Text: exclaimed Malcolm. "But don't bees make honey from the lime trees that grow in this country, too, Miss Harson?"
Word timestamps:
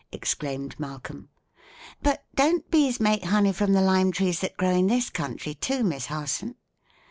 exclaimed 0.11 0.73
Malcolm. 0.79 1.29
"But 2.01 2.25
don't 2.33 2.71
bees 2.71 2.99
make 2.99 3.23
honey 3.23 3.53
from 3.53 3.73
the 3.73 3.83
lime 3.83 4.11
trees 4.11 4.39
that 4.39 4.57
grow 4.57 4.71
in 4.71 4.87
this 4.87 5.11
country, 5.11 5.53
too, 5.53 5.83
Miss 5.83 6.07
Harson?" 6.07 6.55